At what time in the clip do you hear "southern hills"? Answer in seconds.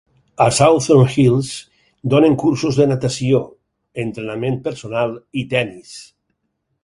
0.59-1.49